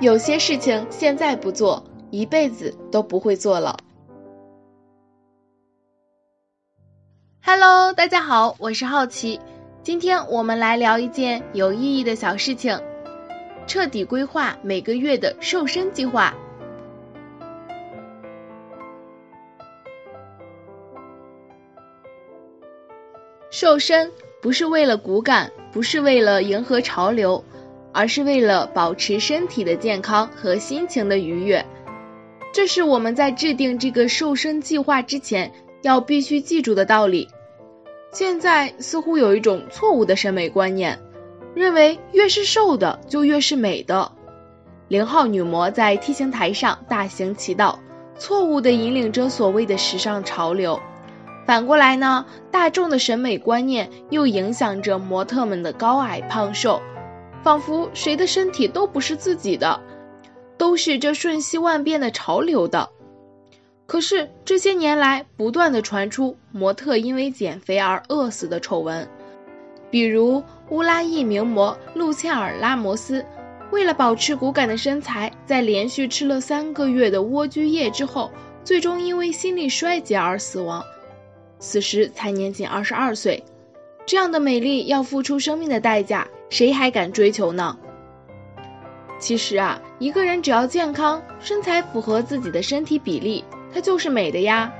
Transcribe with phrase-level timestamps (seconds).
[0.00, 3.76] 有些事情现在不做，一辈子都不会做了。
[7.44, 9.38] Hello，大家好，我是好奇，
[9.82, 12.80] 今天我们来聊一件有意义的小事情：
[13.66, 16.34] 彻底规划每个月的瘦身计划。
[23.50, 27.44] 瘦身不是为了骨感，不是为了迎合潮流，
[27.92, 31.64] 而是为了保持身体的健康和心情的愉悦。
[32.52, 37.28] 这是我们在制定这个瘦身计划之前要必须记住的道理。
[38.12, 40.98] 现在似乎有一种错误的审美观念，
[41.54, 44.10] 认为越是瘦的就越是美的。
[44.88, 47.78] 零号女模在 T 型台上大行其道，
[48.18, 50.80] 错误地引领着所谓的时尚潮流。
[51.46, 56.82] 反过来呢，大众的审美观念又影响着模特们的高矮胖瘦，
[57.42, 59.80] 仿佛谁的身体都不是自己的，
[60.58, 62.88] 都是这瞬息万变的潮流的。
[63.86, 69.08] 可是这些年来，不断的传出模特因为减肥而饿死的丑闻，
[69.90, 73.24] 比如乌拉伊名模露茜尔拉摩斯，
[73.72, 78.30] 为了保持骨感的身材，在连续吃了三个月的莴苣叶之后，
[78.64, 80.84] 最终因为心力衰竭而死亡，
[81.58, 83.42] 此时才年仅二十二岁。
[84.06, 87.78] 这样的美丽要付出生命的代价，谁还敢追求呢？
[89.18, 93.44] 其实啊，一个人只要健康，身材符合自己的身体比例。
[93.72, 94.72] 她就是美的呀！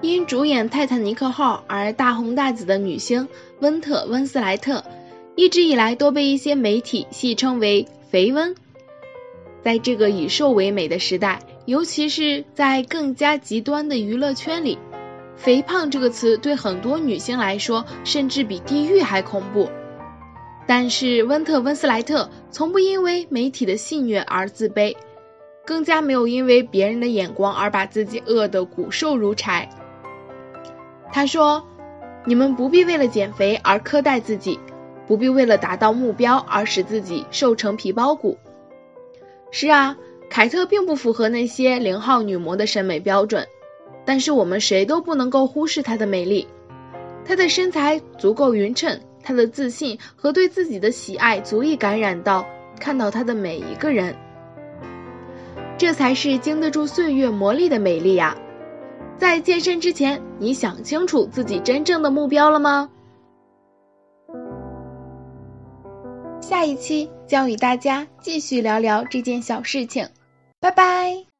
[0.00, 3.26] 因主演《泰坦尼克号》而大红大紫的女星
[3.60, 4.84] 温特温斯莱特，
[5.34, 8.54] 一直以来都被一些媒体戏称为“肥温”。
[9.64, 14.78] 在这个以瘦为美的时代，尤其是在更加极端的娱乐圈里
[15.34, 19.70] ，“肥胖”这个词对很多女星来说，甚至比地狱还恐怖。
[20.66, 24.94] 但是温特温斯莱特从不因为媒体的戏谑而自卑。
[25.66, 29.66] 更加没有因为别人的眼光而把自己饿得骨瘦如柴。
[31.10, 31.66] 他说
[32.26, 34.60] ：“你们不必为了减肥而苛待自己，
[35.06, 38.36] 不必为了达到目标而使自己瘦成皮包骨。”
[39.50, 39.96] 是啊，
[40.28, 43.46] 凯特并不符合那些零号女模的审美标准，
[44.04, 46.46] 但是我们谁都不能够忽视她的美丽。
[47.24, 52.46] 她的身材足够匀称，她的自信和对自己的喜爱足以感染到
[52.78, 54.14] 看到她的每一个人。
[55.76, 58.36] 这才是经得住岁月磨砺的美丽呀！
[59.16, 62.90] 在健身之前，你想清楚自己真正的目标了吗？
[66.40, 70.08] 下一期将与大家继续聊聊这件小事情，
[70.60, 71.33] 拜拜。